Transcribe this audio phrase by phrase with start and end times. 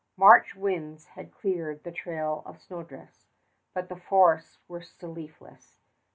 [0.17, 3.27] March winds had cleared the trail of snowdrifts,
[3.71, 5.77] but the forests were still leafless.